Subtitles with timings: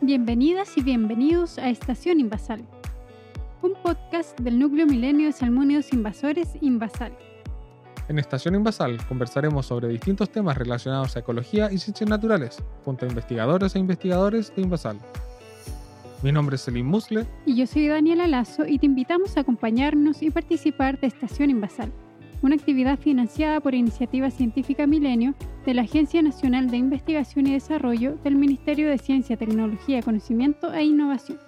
[0.00, 2.64] Bienvenidas y bienvenidos a Estación Invasal,
[3.62, 7.18] un podcast del núcleo milenio de salmónidos invasores Invasal.
[8.08, 13.08] En Estación Invasal conversaremos sobre distintos temas relacionados a ecología y ciencias naturales, junto a
[13.08, 14.98] investigadores e investigadores de Invasal.
[16.22, 17.26] Mi nombre es Selim Musle.
[17.44, 21.90] Y yo soy Daniela Lazo y te invitamos a acompañarnos y participar de Estación Invasal,
[22.40, 25.34] una actividad financiada por Iniciativa Científica Milenio
[25.64, 30.84] de la Agencia Nacional de Investigación y Desarrollo del Ministerio de Ciencia, Tecnología, Conocimiento e
[30.84, 31.38] Innovación.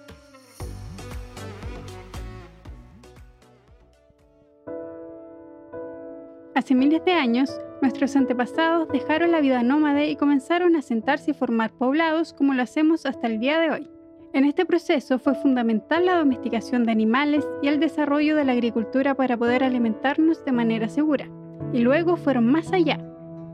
[6.53, 7.49] Hace miles de años,
[7.81, 12.61] nuestros antepasados dejaron la vida nómade y comenzaron a sentarse y formar poblados como lo
[12.61, 13.89] hacemos hasta el día de hoy.
[14.33, 19.15] En este proceso fue fundamental la domesticación de animales y el desarrollo de la agricultura
[19.15, 21.27] para poder alimentarnos de manera segura.
[21.73, 22.99] Y luego fueron más allá,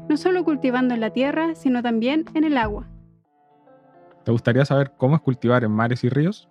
[0.10, 2.88] no solo cultivando en la tierra, sino también en el agua.
[4.24, 6.50] ¿Te gustaría saber cómo es cultivar en mares y ríos?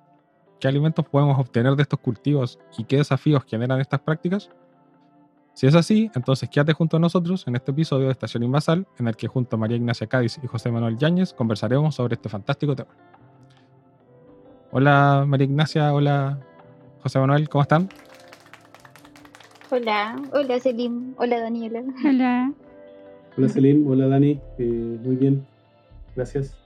[0.61, 4.51] ¿Qué alimentos podemos obtener de estos cultivos y qué desafíos generan estas prácticas?
[5.53, 9.09] Si es así, entonces quédate junto a nosotros en este episodio de Estación Invasal, en
[9.09, 12.77] el que junto a María Ignacia Cádiz y José Manuel Yáñez conversaremos sobre este fantástico
[12.77, 12.91] tema.
[14.71, 16.39] Hola María Ignacia, hola
[17.03, 17.89] José Manuel, ¿cómo están?
[19.71, 21.83] Hola, hola Selim, hola Daniela.
[22.05, 22.53] Hola.
[23.39, 25.47] Hola Selim, hola Dani, eh, muy bien,
[26.15, 26.57] gracias.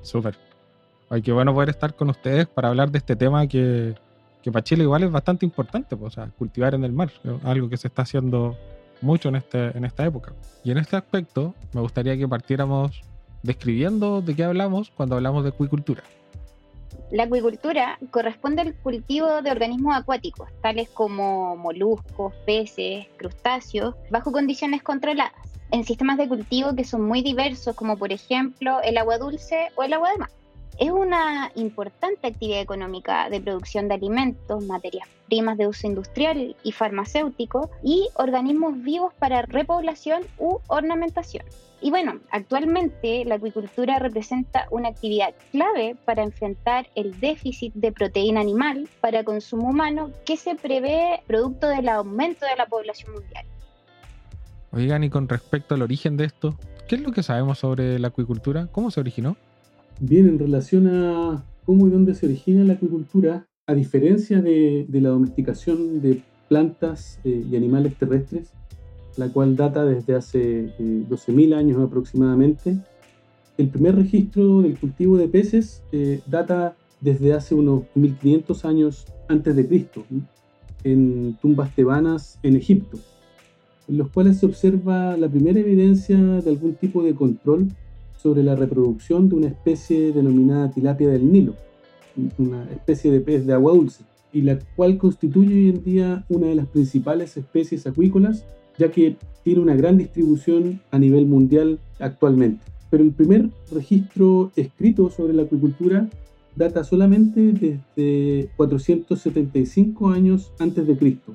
[0.00, 0.34] Súper.
[1.10, 3.94] Ay, qué bueno poder estar con ustedes para hablar de este tema que,
[4.42, 7.10] que para Chile igual es bastante importante, pues, cultivar en el mar,
[7.44, 8.56] algo que se está haciendo
[9.02, 10.32] mucho en, este, en esta época.
[10.64, 13.02] Y en este aspecto me gustaría que partiéramos
[13.42, 16.02] describiendo de qué hablamos cuando hablamos de acuicultura.
[17.10, 24.82] La acuicultura corresponde al cultivo de organismos acuáticos, tales como moluscos, peces, crustáceos, bajo condiciones
[24.82, 25.32] controladas,
[25.72, 29.82] en sistemas de cultivo que son muy diversos, como por ejemplo el agua dulce o
[29.82, 30.30] el agua de mar.
[30.80, 36.72] Es una importante actividad económica de producción de alimentos, materias primas de uso industrial y
[36.72, 41.44] farmacéutico y organismos vivos para repoblación u ornamentación.
[41.82, 48.40] Y bueno, actualmente la acuicultura representa una actividad clave para enfrentar el déficit de proteína
[48.40, 53.44] animal para consumo humano que se prevé producto del aumento de la población mundial.
[54.72, 56.54] Oigan, y con respecto al origen de esto,
[56.88, 58.68] ¿qué es lo que sabemos sobre la acuicultura?
[58.72, 59.36] ¿Cómo se originó?
[60.02, 65.10] Bien, en relación a cómo y dónde se origina la acuicultura, a diferencia de, la
[65.10, 68.54] domesticación de plantas eh, y animales terrestres,
[69.18, 72.78] la cual data desde hace 12.000 eh, años aproximadamente.
[73.58, 79.54] El primer registro del cultivo de peces eh, data desde hace unos 1500 años antes
[79.54, 80.06] de Cristo,
[80.82, 82.98] en tumbas tebanas en Egipto,
[83.86, 87.68] en los cuales se observa la primera evidencia de algún tipo de control
[88.22, 91.54] sobre la reproducción de una especie denominada tilapia del Nilo,
[92.38, 96.48] una especie de pez de agua dulce, y la cual constituye hoy en día una
[96.48, 98.44] de las principales especies acuícolas
[98.80, 102.64] ya que tiene una gran distribución a nivel mundial actualmente.
[102.90, 106.08] Pero el primer registro escrito sobre la acuicultura
[106.56, 111.34] data solamente desde 475 años antes de Cristo,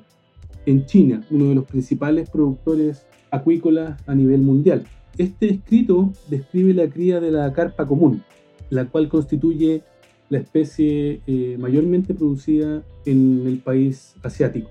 [0.66, 4.84] en China, uno de los principales productores acuícolas a nivel mundial.
[5.18, 8.22] Este escrito describe la cría de la carpa común,
[8.70, 9.82] la cual constituye
[10.28, 14.68] la especie eh, mayormente producida en el país asiático.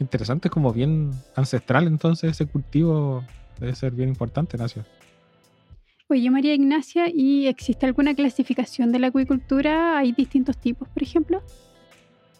[0.00, 3.22] Interesante, como bien ancestral entonces ese cultivo
[3.60, 4.84] debe ser bien importante, Nacio.
[6.08, 9.98] Oye, María Ignacia, ¿y existe alguna clasificación de la acuicultura?
[9.98, 11.42] ¿Hay distintos tipos, por ejemplo?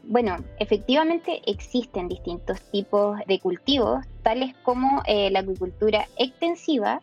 [0.05, 7.03] Bueno, efectivamente existen distintos tipos de cultivos, tales como eh, la acuicultura extensiva,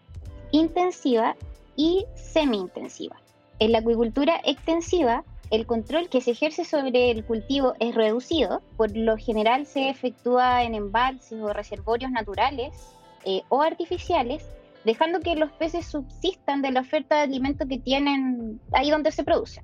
[0.55, 1.35] intensiva
[1.75, 3.17] y semi-intensiva.
[3.59, 8.95] En la acuicultura extensiva el control que se ejerce sobre el cultivo es reducido, por
[8.95, 12.73] lo general se efectúa en embalses o reservorios naturales
[13.25, 14.43] eh, o artificiales,
[14.85, 19.23] dejando que los peces subsistan de la oferta de alimento que tienen ahí donde se
[19.23, 19.63] producen.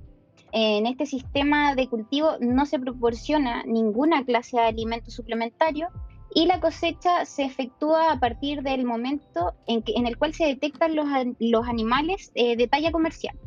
[0.52, 5.88] En este sistema de cultivo no se proporciona ninguna clase de alimento suplementario
[6.34, 10.46] y la cosecha se efectúa a partir del momento en, que, en el cual se
[10.46, 11.08] detectan los,
[11.40, 13.38] los animales eh, de talla comercial.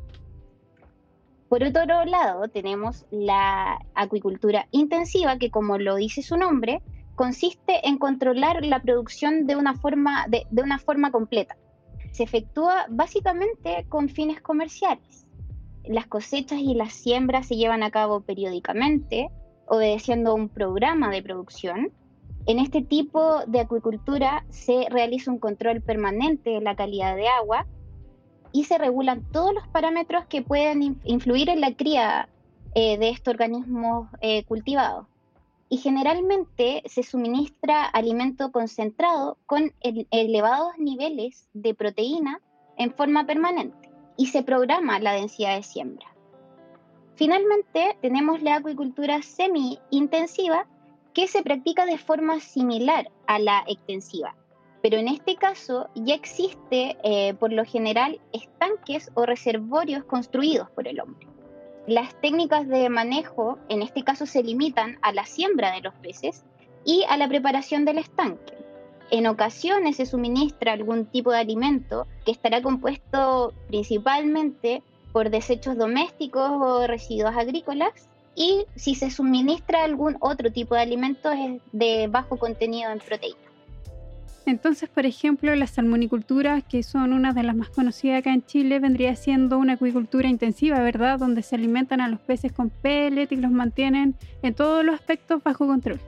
[1.49, 6.83] Por otro lado, tenemos la acuicultura intensiva, que como lo dice su nombre,
[7.15, 11.57] consiste en controlar la producción de una forma, de, una forma completa.
[12.13, 15.27] Se efectúa básicamente con fines comerciales.
[15.85, 19.29] Las cosechas y las siembras se llevan a cabo periódicamente,
[19.67, 21.93] obedeciendo un programa de producción.
[22.47, 27.67] En este tipo de acuicultura se realiza un control permanente de la calidad de agua
[28.53, 32.29] y se regulan todos los parámetros que pueden influir en la cría
[32.75, 35.07] eh, de estos organismos eh, cultivados.
[35.71, 42.43] Y generalmente se suministra alimento concentrado con elevados niveles de proteína
[42.77, 46.07] en forma permanente y se programa la densidad de siembra.
[47.15, 50.67] Finalmente, tenemos la acuicultura semi-intensiva
[51.15, 54.35] que se practica de forma similar a la extensiva,
[54.83, 60.89] pero en este caso ya existe eh, por lo general estanques o reservorios construidos por
[60.89, 61.27] el hombre.
[61.87, 66.45] Las técnicas de manejo en este caso se limitan a la siembra de los peces
[66.85, 68.55] y a la preparación del estanque.
[69.11, 74.83] En ocasiones se suministra algún tipo de alimento que estará compuesto principalmente
[75.13, 81.31] por desechos domésticos o residuos agrícolas y si se suministra algún otro tipo de alimento
[81.31, 83.39] es de bajo contenido en proteína.
[84.47, 88.79] Entonces, por ejemplo, las salmoniculturas, que son una de las más conocidas acá en Chile,
[88.79, 91.19] vendría siendo una acuicultura intensiva, ¿verdad?
[91.19, 95.43] Donde se alimentan a los peces con pellet y los mantienen en todos los aspectos
[95.43, 95.99] bajo control.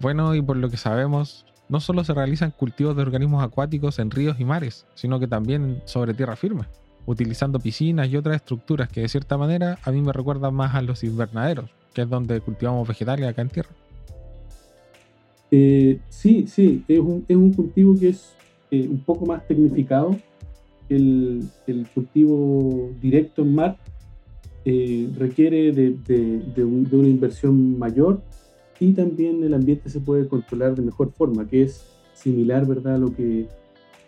[0.00, 4.10] Bueno, y por lo que sabemos, no solo se realizan cultivos de organismos acuáticos en
[4.10, 6.64] ríos y mares, sino que también sobre tierra firme
[7.06, 10.82] utilizando piscinas y otras estructuras que de cierta manera a mí me recuerdan más a
[10.82, 13.70] los invernaderos, que es donde cultivamos vegetales acá en tierra.
[15.50, 18.34] Eh, sí, sí, es un, es un, cultivo que es
[18.70, 20.16] eh, un poco más tecnificado.
[20.88, 23.76] El, el cultivo directo en mar
[24.64, 28.22] eh, requiere de, de, de, una inversión mayor
[28.80, 31.84] y también el ambiente se puede controlar de mejor forma, que es
[32.14, 32.94] similar ¿verdad?
[32.94, 33.46] a lo que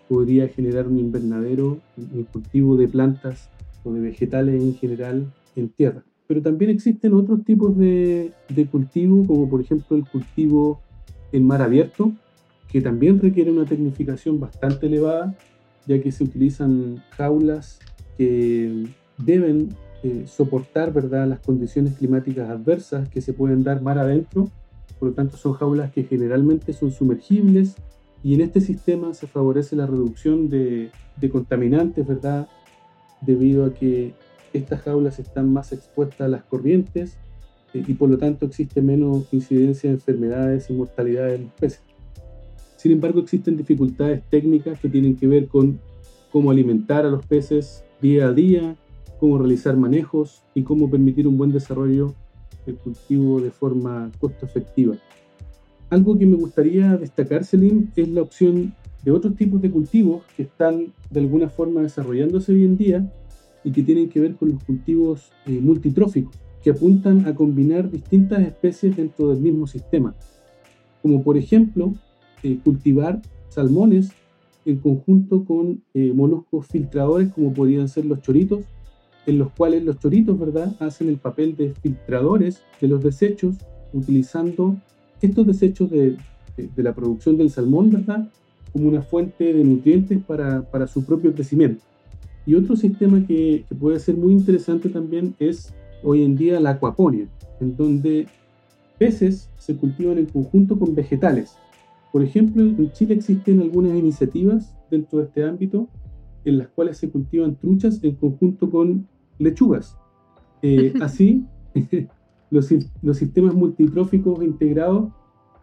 [0.08, 3.50] podría generar un invernadero, un cultivo de plantas
[3.84, 6.02] o de vegetales en general en tierra.
[6.26, 10.80] Pero también existen otros tipos de, de cultivo, como por ejemplo el cultivo
[11.32, 12.12] en mar abierto,
[12.70, 15.34] que también requiere una tecnificación bastante elevada,
[15.86, 17.78] ya que se utilizan jaulas
[18.18, 18.86] que
[19.18, 19.68] deben
[20.02, 21.26] eh, soportar ¿verdad?
[21.28, 24.50] las condiciones climáticas adversas que se pueden dar mar adentro.
[24.98, 27.76] Por lo tanto, son jaulas que generalmente son sumergibles
[28.26, 30.90] y en este sistema se favorece la reducción de,
[31.31, 32.49] contaminantes, ¿verdad?
[33.20, 34.14] Debido a que
[34.52, 37.19] estas jaulas están más expuestas a las corrientes
[37.73, 41.82] eh, y por lo tanto existe menos incidencia de enfermedades y mortalidad en los peces.
[42.76, 45.78] Sin embargo, existen dificultades técnicas que tienen que ver con
[46.32, 48.75] cómo alimentar a los peces día a día,
[49.20, 52.12] cómo realizar manejos y cómo permitir un buen desarrollo
[52.67, 54.96] del cultivo de forma costo efectiva.
[55.88, 58.74] Algo que me gustaría destacar, Selim, es la opción
[59.04, 63.12] de otros tipos de cultivos que están de alguna forma desarrollándose hoy en día
[63.62, 68.42] y que tienen que ver con los cultivos eh, multitróficos, que apuntan a combinar distintas
[68.42, 70.12] especies dentro del mismo sistema.
[71.02, 71.94] Como por ejemplo,
[72.42, 74.10] eh, cultivar salmones
[74.64, 78.64] en conjunto con eh, moluscos filtradores como podrían ser los choritos,
[79.26, 83.54] en los cuales los choritos, ¿verdad?, hacen el papel de filtradores de los desechos
[83.92, 84.76] utilizando
[85.20, 86.16] estos desechos de,
[86.76, 88.28] la producción del salmón, ¿verdad?
[88.72, 91.82] Como una fuente de nutrientes para, su propio crecimiento.
[92.46, 97.26] Y otro sistema que, puede ser muy interesante también es hoy en día la acuaponia,
[97.60, 98.26] en donde
[98.98, 101.56] peces se cultivan en conjunto con vegetales.
[102.12, 105.88] Por ejemplo, en Chile existen algunas iniciativas dentro de este ámbito
[106.46, 109.06] en las cuales se cultivan truchas en conjunto con
[109.38, 109.99] lechugas.
[110.62, 111.44] Eh, así,
[112.50, 115.10] los, sistemas multitróficos integrados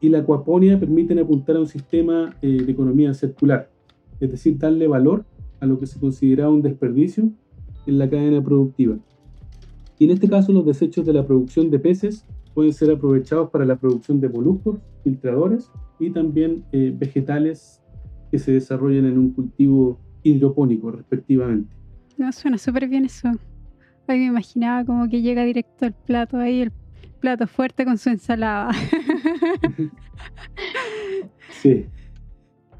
[0.01, 3.69] y la acuaponia permiten apuntar a un sistema eh, de economía circular,
[4.19, 5.25] es decir, darle valor
[5.59, 7.31] a lo que se considera un desperdicio
[7.85, 8.97] en la cadena productiva.
[9.99, 13.65] Y en este caso los desechos de la producción de peces pueden ser aprovechados para
[13.65, 17.81] la producción de moluscos, filtradores y también eh, vegetales
[18.31, 21.75] que se desarrollan en un cultivo hidropónico respectivamente.
[22.17, 23.29] No, suena súper bien eso.
[24.07, 26.71] Hoy me imaginaba como que llega directo al plato ahí, el
[27.19, 28.71] plato fuerte con su ensalada.
[31.49, 31.85] sí.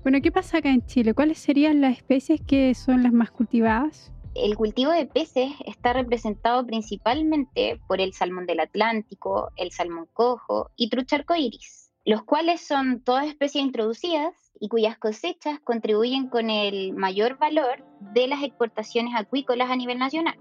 [0.03, 1.13] Bueno, ¿qué pasa acá en Chile?
[1.13, 4.12] ¿Cuáles serían las especies que son las más cultivadas?
[4.36, 10.72] El cultivo de peces está representado principalmente por el salmón del Atlántico, el salmón cojo
[10.75, 16.94] y trucha arcoíris, los cuales son todas especies introducidas y cuyas cosechas contribuyen con el
[16.94, 20.36] mayor valor de las exportaciones acuícolas a nivel nacional.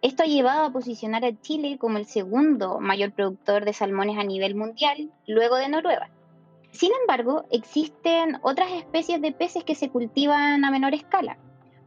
[0.00, 4.22] Esto ha llevado a posicionar a Chile como el segundo mayor productor de salmones a
[4.22, 6.08] nivel mundial, luego de Noruega.
[6.70, 11.36] Sin embargo, existen otras especies de peces que se cultivan a menor escala,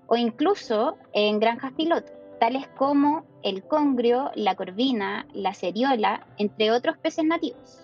[0.07, 6.97] o incluso en granjas piloto, tales como el congrio, la corvina, la ceriola, entre otros
[6.97, 7.79] peces nativos.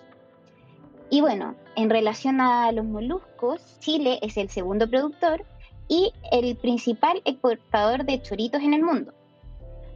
[1.08, 5.46] Y bueno, en relación a los moluscos, Chile es el segundo productor
[5.88, 9.14] y el principal exportador de choritos en el mundo.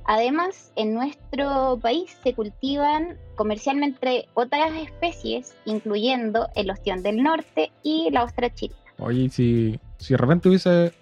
[0.05, 8.11] Además, en nuestro país se cultivan comercialmente otras especies, incluyendo el ostión del norte y
[8.11, 8.81] la ostra chilena.
[8.99, 10.93] Oye, si, si de repente hubiese,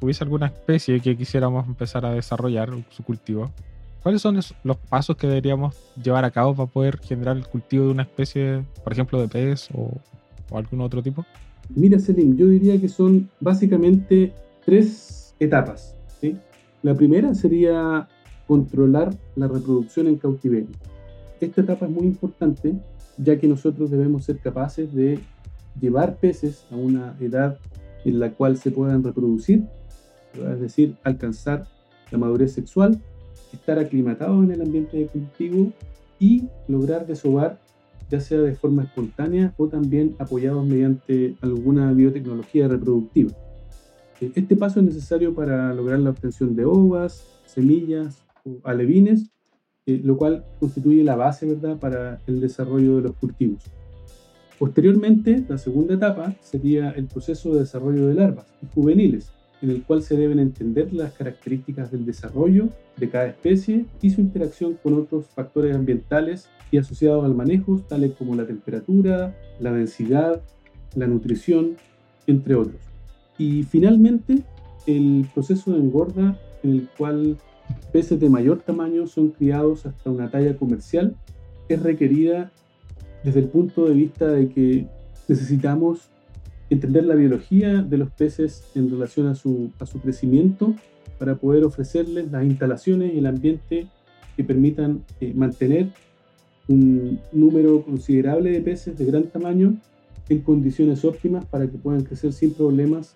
[0.00, 3.50] hubiese alguna especie que quisiéramos empezar a desarrollar su cultivo,
[4.02, 7.90] ¿cuáles son los pasos que deberíamos llevar a cabo para poder generar el cultivo de
[7.92, 9.92] una especie, por ejemplo, de pez o,
[10.50, 11.24] o algún otro tipo?
[11.70, 14.32] Mira, Selim, yo diría que son básicamente
[14.64, 15.96] tres etapas.
[16.20, 16.36] ¿sí?
[16.82, 18.08] La primera sería
[18.52, 20.76] controlar la reproducción en cautiverio.
[21.40, 22.74] Esta etapa es muy importante
[23.16, 25.20] ya que nosotros debemos ser capaces de
[25.80, 27.58] llevar peces a una edad
[28.04, 29.64] en la cual se puedan reproducir,
[30.34, 31.66] es decir, alcanzar
[32.10, 33.00] la madurez sexual,
[33.54, 35.72] estar aclimatados en el ambiente de cultivo
[36.20, 37.58] y lograr desovar
[38.10, 43.30] ya sea de forma espontánea o también apoyados mediante alguna biotecnología reproductiva.
[44.20, 48.22] Este paso es necesario para lograr la obtención de ovas, semillas
[48.64, 49.30] alevines,
[49.86, 51.78] eh, lo cual constituye la base ¿verdad?
[51.78, 53.64] para el desarrollo de los cultivos.
[54.58, 59.82] Posteriormente, la segunda etapa sería el proceso de desarrollo de larvas y juveniles, en el
[59.82, 64.94] cual se deben entender las características del desarrollo de cada especie y su interacción con
[64.94, 70.42] otros factores ambientales y asociados al manejo, tales como la temperatura, la densidad,
[70.94, 71.76] la nutrición,
[72.26, 72.80] entre otros.
[73.38, 74.42] Y finalmente,
[74.86, 77.36] el proceso de engorda en el cual
[77.92, 81.16] peces de mayor tamaño son criados hasta una talla comercial
[81.68, 82.50] es requerida
[83.24, 84.86] desde el punto de vista de que
[85.28, 86.10] necesitamos
[86.70, 90.74] entender la biología de los peces en relación a su, a su crecimiento
[91.18, 93.86] para poder ofrecerles las instalaciones y el ambiente
[94.36, 95.88] que permitan eh, mantener
[96.68, 99.76] un número considerable de peces de gran tamaño
[100.28, 103.14] en condiciones óptimas para que puedan crecer sin problemas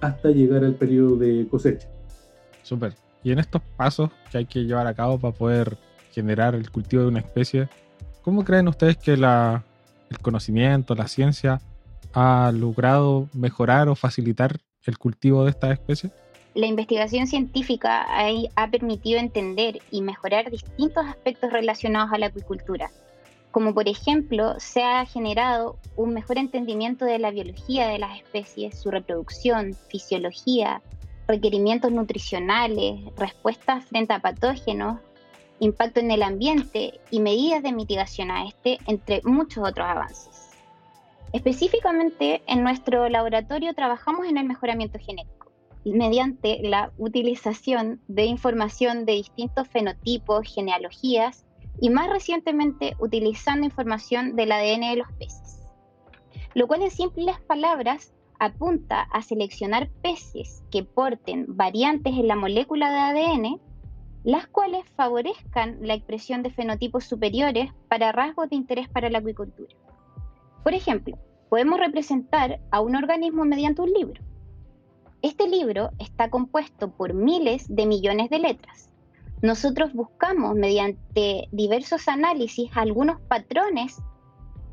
[0.00, 1.88] hasta llegar al periodo de cosecha.
[2.62, 3.03] Súper.
[3.24, 5.78] Y en estos pasos que hay que llevar a cabo para poder
[6.12, 7.68] generar el cultivo de una especie,
[8.22, 9.64] ¿cómo creen ustedes que la,
[10.10, 11.60] el conocimiento, la ciencia
[12.12, 16.12] ha logrado mejorar o facilitar el cultivo de estas especies?
[16.54, 18.06] La investigación científica
[18.54, 22.92] ha, permitido entender y mejorar distintos aspectos relacionados a la acuicultura,
[23.50, 28.80] como por ejemplo se ha generado un mejor entendimiento de la biología de las especies,
[28.80, 30.80] su reproducción, fisiología,
[31.26, 35.00] requerimientos nutricionales, respuestas frente a patógenos,
[35.60, 40.50] impacto en el ambiente y medidas de mitigación a este, entre muchos otros avances.
[41.32, 45.44] Específicamente, en nuestro laboratorio trabajamos en el mejoramiento genético
[45.84, 51.44] mediante la utilización de información de distintos fenotipos, genealogías
[51.80, 55.60] y más recientemente utilizando información del ADN de los peces.
[56.54, 62.90] Lo cual en simples palabras apunta a seleccionar peces que porten variantes en la molécula
[62.90, 63.60] de ADN,
[64.24, 69.74] las cuales favorezcan la expresión de fenotipos superiores para rasgos de interés para la acuicultura.
[70.62, 71.18] Por ejemplo,
[71.50, 74.22] podemos representar a un organismo mediante un libro.
[75.20, 78.90] Este libro está compuesto por miles de millones de letras.
[79.42, 84.00] Nosotros buscamos mediante diversos análisis algunos patrones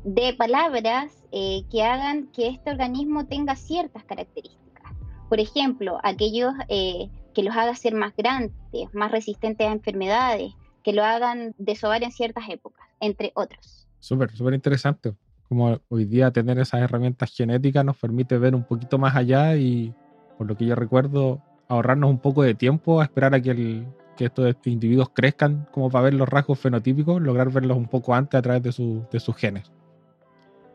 [0.04, 4.92] de palabras eh, que hagan que este organismo tenga ciertas características.
[5.28, 8.52] Por ejemplo, aquellos eh, que los haga ser más grandes,
[8.92, 13.88] más resistentes a enfermedades, que lo hagan desovar en ciertas épocas, entre otros.
[14.00, 15.14] Súper, súper interesante
[15.52, 19.92] como hoy día tener esas herramientas genéticas nos permite ver un poquito más allá y,
[20.38, 23.84] por lo que yo recuerdo, ahorrarnos un poco de tiempo a esperar a que,
[24.18, 28.42] estos individuos crezcan como para ver los rasgos fenotípicos, lograr verlos un poco antes a
[28.42, 29.70] través de, de sus genes.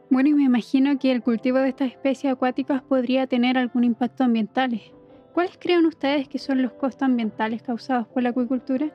[0.10, 4.24] Bueno, y me imagino que el cultivo de estas especies acuáticas podría tener algún impacto
[4.24, 4.80] ambiental.
[5.34, 8.90] ¿Cuáles creen ustedes que son los costos ambientales causados por la acuicultura?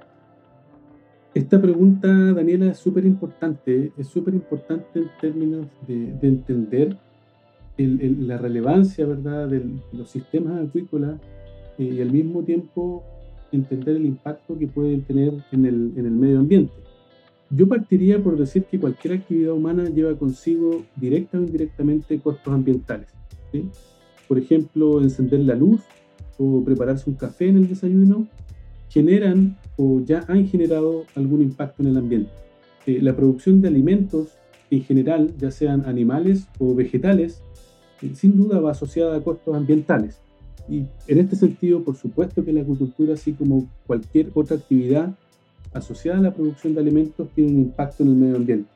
[1.34, 3.92] Esta pregunta, Daniela, es súper importante.
[3.98, 6.96] Es súper importante en términos de, entender
[7.76, 9.48] la relevancia ¿verdad?
[9.48, 11.20] de los sistemas acuícolas
[11.78, 13.02] y al mismo tiempo
[13.50, 16.72] entender el impacto que pueden tener en el, en el medio ambiente.
[17.54, 23.08] Yo partiría por decir que cualquier actividad humana lleva consigo directa o indirectamente costos ambientales.
[24.26, 25.82] Por ejemplo, encender la luz
[26.38, 28.26] o prepararse un café en el desayuno
[28.88, 32.30] generan o ya han generado algún impacto en el ambiente.
[32.86, 34.38] Eh, la producción de alimentos
[34.70, 37.42] en general, ya sean animales o vegetales,
[38.00, 40.22] eh, sin duda va asociada a costos ambientales.
[40.70, 45.14] Y en este sentido, por supuesto que la agricultura, así como cualquier otra actividad
[45.72, 48.70] asociada a la producción de alimentos, tiene un impacto en el medio ambiente.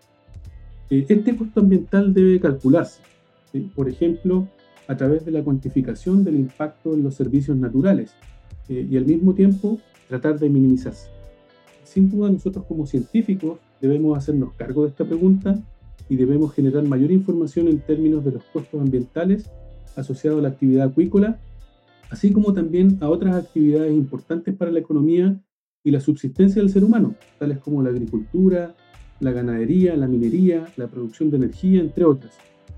[0.90, 3.02] Eh, este costo ambiental debe calcularse.
[3.74, 4.46] Por ejemplo,
[4.88, 8.14] a través de la cuantificación del impacto en los servicios naturales
[8.68, 11.08] eh, y al mismo tiempo tratar de minimizarse.
[11.84, 15.58] Sin duda nosotros como científicos debemos hacernos cargo de esta pregunta
[16.08, 19.50] y debemos generar mayor información en términos de los costos ambientales
[19.96, 21.38] asociados a la actividad acuícola,
[22.10, 25.40] así como también a otras actividades importantes para la economía
[25.86, 28.74] y la subsistencia del ser humano, tales como la agricultura,
[29.20, 32.32] la ganadería, la minería, la producción de energía, entre otras,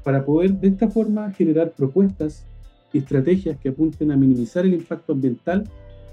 [0.05, 2.45] para poder de esta forma generar propuestas
[2.93, 5.65] y estrategias que apunten a minimizar el impacto ambiental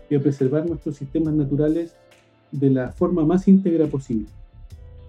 [0.09, 1.93] y a preservar nuestros sistemas naturales
[2.53, 4.27] de la forma más íntegra posible.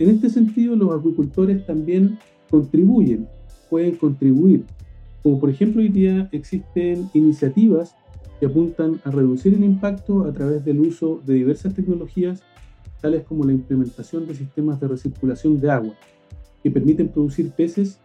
[0.00, 2.19] En este sentido, los acuicultores también
[2.50, 3.28] contribuyen,
[3.71, 4.64] pueden contribuir,
[5.23, 7.95] como por ejemplo hoy día existen iniciativas
[8.38, 12.43] que apuntan a reducir el impacto a través del uso de diversas tecnologías,
[13.00, 15.95] tales como la implementación de sistemas de recirculación de agua,
[16.62, 17.99] que permiten producir peces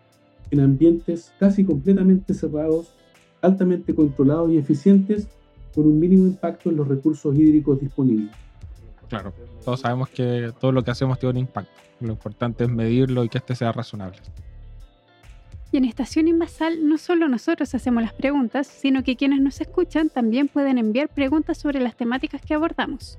[0.52, 2.94] en ambientes casi completamente cerrados,
[3.42, 5.28] altamente controlados y eficientes,
[5.74, 8.36] con un mínimo impacto en los recursos hídricos disponibles.
[9.08, 9.34] Claro,
[9.64, 11.72] todos sabemos que todo lo que hacemos tiene un impacto.
[12.00, 14.18] Lo importante es medirlo y que este sea razonable.
[15.72, 20.10] Y en Estación Invasal no solo nosotros hacemos las preguntas, sino que quienes nos escuchan
[20.10, 23.18] también pueden enviar preguntas sobre las temáticas que abordamos.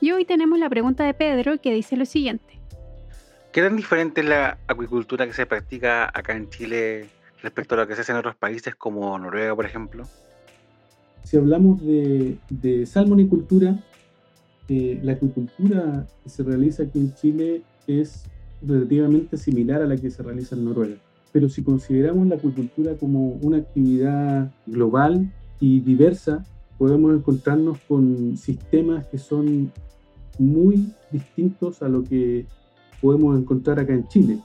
[0.00, 2.60] Y hoy tenemos la pregunta de Pedro que dice lo siguiente.
[3.50, 7.08] ¿Qué tan diferente es la acuicultura que se practica acá en Chile
[7.42, 10.06] respecto a lo que se hace en otros países como Noruega, por ejemplo?
[11.24, 13.74] Si hablamos de, de salmonicultura,
[14.68, 18.24] la acuicultura que se realiza aquí en Chile es
[18.60, 20.96] relativamente similar a la que se realiza en Noruega.
[21.36, 26.42] Pero si consideramos la acuicultura como una actividad global y diversa,
[26.78, 29.70] podemos encontrarnos con sistemas que son
[30.38, 32.46] muy distintos a lo que
[33.02, 34.38] podemos encontrar acá en Chile.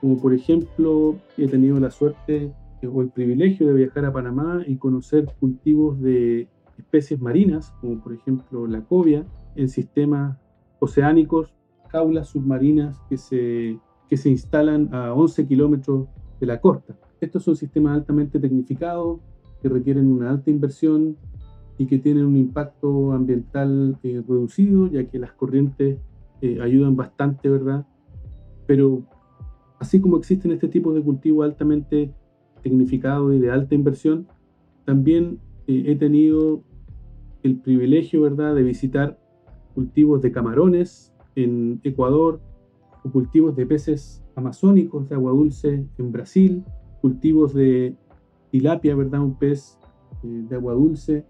[0.00, 2.52] Como por ejemplo, he tenido la suerte
[2.88, 6.46] o el privilegio de viajar a Panamá y conocer cultivos de
[6.78, 9.26] especies marinas, como por ejemplo la cobia,
[9.56, 10.38] en sistemas
[10.78, 11.56] oceánicos,
[11.88, 16.06] jaulas submarinas que se, que se instalan a 11 kilómetros
[16.40, 16.96] de la costa.
[17.20, 19.20] Estos son sistemas altamente tecnificados
[19.62, 21.16] que requieren una alta inversión
[21.78, 25.98] y que tienen un impacto ambiental eh, reducido, ya que las corrientes
[26.40, 27.86] eh, ayudan bastante, ¿verdad?
[28.66, 29.02] Pero
[29.78, 32.12] así como existen este tipo de cultivos altamente
[32.62, 34.26] tecnificados y de alta inversión,
[34.84, 36.62] también eh, he tenido
[37.42, 39.18] el privilegio, ¿verdad?, de visitar
[39.74, 42.40] cultivos de camarones en Ecuador,
[43.10, 46.64] cultivos de peces amazónicos de agua dulce en Brasil,
[47.00, 47.94] cultivos de
[48.50, 49.22] tilapia, ¿verdad?
[49.22, 49.78] Un pez
[50.22, 51.24] eh, de agua dulce,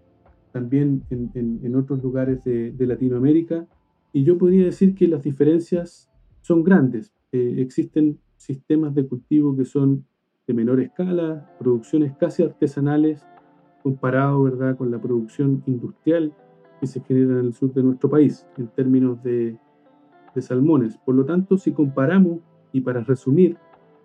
[0.52, 3.66] también en, otros lugares de, Latinoamérica.
[4.12, 6.10] Y yo podría decir que las diferencias
[6.40, 7.12] son grandes.
[7.32, 10.06] Eh, existen sistemas de cultivo que son
[10.46, 13.26] de menor escala, producciones casi artesanales,
[13.82, 14.76] comparado ¿verdad?
[14.76, 16.32] con la producción industrial
[16.80, 19.58] que se genera en el sur de nuestro país en términos de,
[20.36, 20.96] de salmones.
[20.98, 22.38] Por lo tanto, si comparamos,
[22.72, 23.56] y para resumir,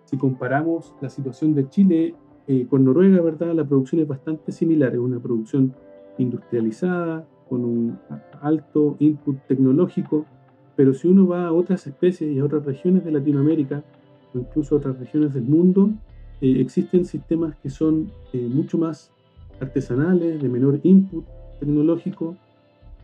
[0.06, 2.14] si comparamos la situación de Chile
[2.48, 3.54] eh, con Noruega, ¿verdad?
[3.54, 5.74] La producción es bastante similar, es una producción
[6.18, 7.98] industrializada, con un
[8.40, 10.24] alto input tecnológico,
[10.74, 13.84] pero si uno va a otras especies y a otras regiones de Latinoamérica,
[14.34, 15.90] o incluso a otras regiones del mundo,
[16.40, 19.12] eh, existen sistemas que son eh, mucho más
[19.60, 21.26] artesanales, de menor input
[21.60, 22.36] tecnológico,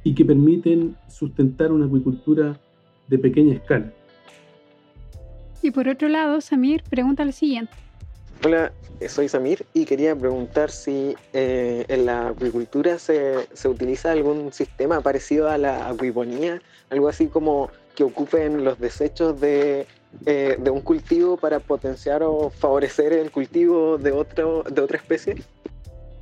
[0.03, 2.59] y que permiten sustentar una acuicultura
[3.09, 3.92] de pequeña escala.
[5.62, 7.73] Y por otro lado, Samir pregunta lo siguiente.
[8.44, 8.73] Hola,
[9.09, 15.01] soy Samir y quería preguntar si eh, en la acuicultura se, se, utiliza algún sistema
[15.01, 19.88] parecido a la acuiponía, algo así como que ocupen los desechos de,
[20.25, 25.42] eh, de un cultivo para potenciar o favorecer el cultivo de, otro, de otra especie.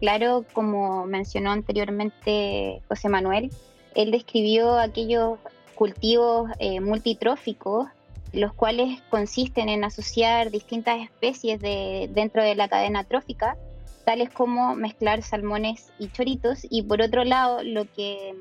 [0.00, 3.50] Claro, como mencionó anteriormente José Manuel,
[3.94, 5.38] él describió aquellos
[5.76, 7.86] cultivos eh, multitróficos,
[8.32, 13.56] los cuales consisten en asociar distintas especies de, dentro de la cadena trófica,
[14.04, 16.66] tales como mezclar salmones y choritos.
[16.68, 18.34] Y por otro lado, lo que,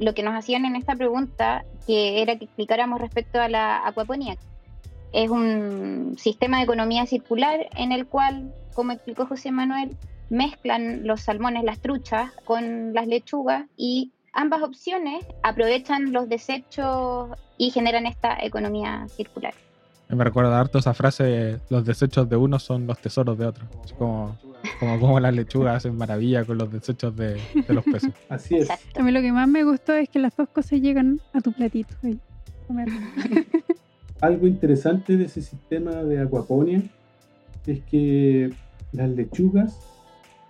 [0.00, 4.36] lo que nos hacían en esta pregunta, que era que explicáramos respecto a la acuaponía.
[5.12, 9.96] Es un sistema de economía circular en el cual, como explicó José Manuel,
[10.28, 17.70] mezclan los salmones, las truchas, con las lechugas y ambas opciones aprovechan los desechos y
[17.70, 19.54] generan esta economía circular.
[20.08, 23.64] Me recuerda harto esa frase, los desechos de uno son los tesoros de otro.
[23.96, 24.36] Como,
[24.80, 28.10] como, las lechugas hacen maravilla con los desechos de, los peces.
[28.28, 28.68] Así es.
[28.70, 31.52] A mí lo que más me gustó es que las dos cosas llegan a tu
[31.52, 31.94] platito.
[34.20, 36.82] Algo interesante de ese sistema de acuaponia
[37.66, 38.52] es que
[38.92, 39.78] las lechugas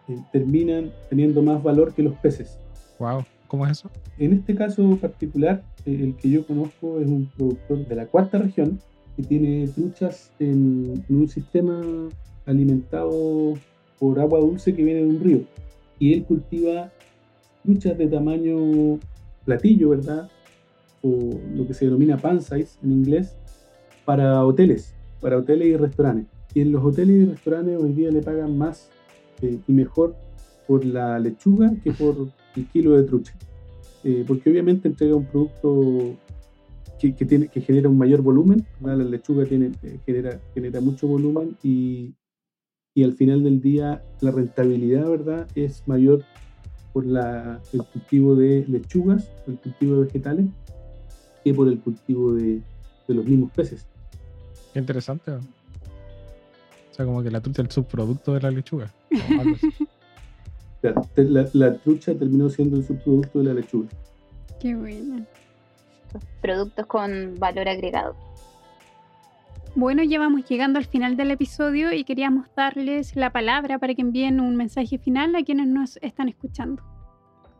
[0.08, 2.58] eh, terminan teniendo más valor que los peces.
[2.98, 3.90] Wow, ¿cómo es eso?
[4.16, 8.38] En este caso particular, eh, el que yo conozco es un productor de la cuarta
[8.38, 8.78] región
[9.16, 11.82] que tiene truchas en, en un sistema
[12.46, 13.54] alimentado
[13.98, 15.40] por agua dulce que viene de un río.
[15.98, 16.92] Y él cultiva
[17.64, 19.00] truchas de tamaño
[19.44, 20.30] platillo, ¿verdad?
[21.02, 23.36] O lo que se denomina pan size en inglés,
[24.04, 26.26] para hoteles, para hoteles y restaurantes.
[26.54, 28.90] Y en los hoteles y restaurantes hoy día le pagan más
[29.42, 30.14] eh, y mejor
[30.68, 33.34] por la lechuga que por el kilo de trucha.
[34.04, 36.16] Eh, porque obviamente entrega un producto
[36.98, 38.66] que, que, tiene, que genera un mayor volumen.
[38.80, 42.14] La lechuga tiene, eh, genera, genera mucho volumen y,
[42.94, 46.24] y al final del día la rentabilidad, ¿verdad?, es mayor
[46.92, 50.46] por la, el cultivo de lechugas, el cultivo de vegetales,
[51.44, 52.60] que por el cultivo de,
[53.06, 53.86] de los mismos peces.
[54.72, 55.32] Qué interesante.
[55.32, 55.40] O
[56.92, 58.92] sea, como que la trucha es el subproducto de la lechuga.
[60.82, 63.88] La, trucha terminó siendo el subproducto de la lechuga.
[64.60, 65.26] Qué bueno.
[66.40, 68.14] Productos con valor agregado.
[69.76, 74.02] Bueno, ya vamos llegando al final del episodio y queríamos darles la palabra para que
[74.02, 76.82] envíen un mensaje final a quienes nos están escuchando.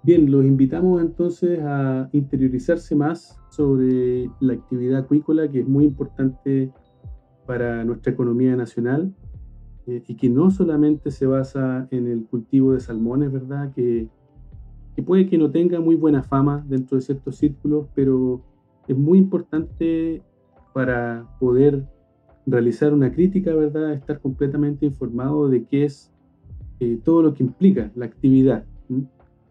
[0.03, 6.73] Bien, los invitamos entonces a interiorizarse más sobre la actividad acuícola, que es muy importante
[7.47, 9.15] para nuestra economía nacional
[9.87, 13.73] eh, y que no solamente se basa en el cultivo de salmones, ¿verdad?
[13.73, 14.09] Que,
[14.95, 18.43] que puede que no tenga muy buena fama dentro de ciertos círculos, pero
[18.89, 20.23] es muy importante
[20.73, 21.87] para poder
[22.47, 23.93] realizar una crítica, ¿verdad?
[23.93, 26.13] Estar completamente informado de qué es
[26.81, 28.65] eh, todo lo que implica la actividad.
[28.89, 29.07] ¿sí?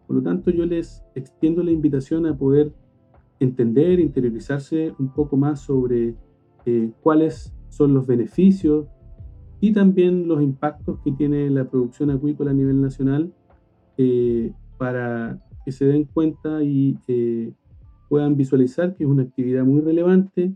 [0.08, 2.74] Por lo tanto, yo les extiendo la invitación a poder
[3.40, 6.16] entender, interiorizarse un poco más sobre
[6.66, 8.88] eh, cuáles son los beneficios
[9.62, 13.34] y también los impactos que tiene la producción acuícola a nivel nacional
[13.98, 17.52] eh, para que se den cuenta y eh,
[18.08, 20.54] puedan visualizar que es una actividad muy relevante,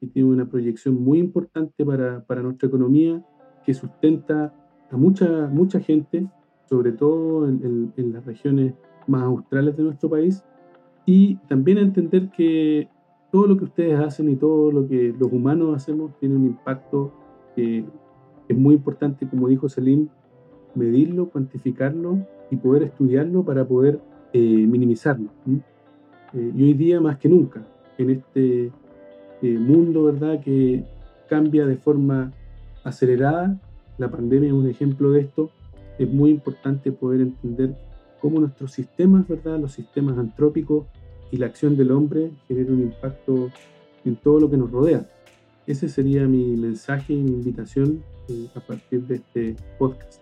[0.00, 3.24] que tiene una proyección muy importante para, para nuestra economía,
[3.64, 4.54] que sustenta
[4.90, 6.26] a mucha, mucha gente,
[6.68, 8.74] sobre todo en, en, en las regiones
[9.06, 10.44] más australes de nuestro país,
[11.06, 12.88] y también entender que
[13.30, 17.12] todo lo que ustedes hacen y todo lo que los humanos hacemos tiene un impacto
[17.56, 17.84] que
[18.48, 20.08] es muy importante, como dijo Selim,
[20.74, 22.18] medirlo, cuantificarlo
[22.50, 24.00] y poder estudiarlo para poder
[24.32, 25.30] eh, minimizarlo.
[26.32, 27.62] Eh, y hoy día más que nunca,
[27.98, 28.70] en este
[29.42, 30.40] eh, mundo ¿verdad?
[30.40, 30.84] que
[31.28, 32.32] cambia de forma
[32.82, 33.58] acelerada,
[33.98, 35.50] la pandemia es un ejemplo de esto,
[35.98, 37.76] es muy importante poder entender
[38.20, 39.60] cómo nuestros sistemas, ¿verdad?
[39.60, 40.86] los sistemas antrópicos
[41.30, 43.50] y la acción del hombre genera un impacto
[44.04, 45.06] en todo lo que nos rodea.
[45.66, 50.20] Ese sería mi mensaje y mi invitación eh, a partir de este podcast.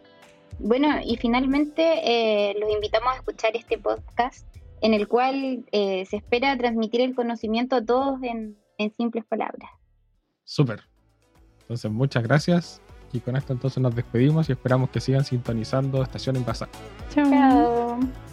[0.59, 4.47] Bueno, y finalmente eh, los invitamos a escuchar este podcast
[4.81, 9.71] en el cual eh, se espera transmitir el conocimiento a todos en, en simples palabras.
[10.45, 10.83] Súper.
[11.62, 12.83] Entonces, muchas gracias.
[13.12, 16.69] Y con esto entonces nos despedimos y esperamos que sigan sintonizando Estación Invasal.
[17.11, 17.31] Chao.
[17.31, 18.32] Chao.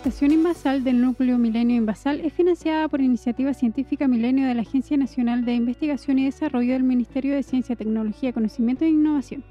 [0.00, 4.96] Estación Invasal del Núcleo Milenio Invasal es financiada por Iniciativa Científica Milenio de la Agencia
[4.96, 9.44] Nacional de Investigación y Desarrollo del Ministerio de Ciencia, Tecnología, Conocimiento e Innovación.